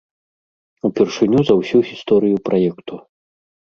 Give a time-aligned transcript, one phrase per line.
[0.89, 2.93] Упершыню за ўсю гісторыю праекту.